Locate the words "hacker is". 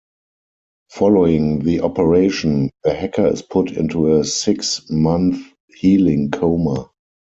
2.91-3.43